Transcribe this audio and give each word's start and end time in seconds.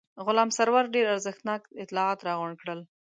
غلام 0.25 0.49
سرور 0.57 0.85
ډېر 0.95 1.05
ارزښتناک 1.15 1.61
اطلاعات 1.83 2.19
راغونډ 2.27 2.55
کړل. 2.61 2.79